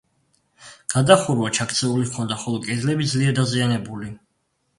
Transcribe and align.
გადახურვა 0.93 1.51
ჩაქცეული 1.57 2.07
ჰქონდა, 2.13 2.39
ხოლო 2.45 2.63
კედლები 2.65 3.11
ძლიერ 3.13 3.37
დაზიანებული. 3.43 4.11